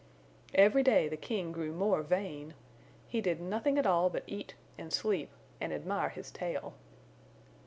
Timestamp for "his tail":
6.09-6.73